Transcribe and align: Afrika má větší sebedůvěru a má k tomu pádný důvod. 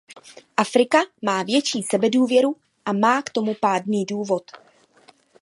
Afrika 0.57 0.97
má 1.21 1.43
větší 1.43 1.83
sebedůvěru 1.83 2.55
a 2.85 2.93
má 2.93 3.21
k 3.21 3.29
tomu 3.29 3.55
pádný 3.61 4.05
důvod. 4.05 4.51